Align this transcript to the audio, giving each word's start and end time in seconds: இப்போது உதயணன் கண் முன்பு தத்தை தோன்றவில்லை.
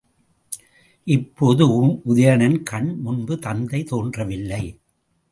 இப்போது 1.07 1.65
உதயணன் 2.05 2.63
கண் 2.63 2.89
முன்பு 3.01 3.35
தத்தை 3.39 3.83
தோன்றவில்லை. 3.83 4.63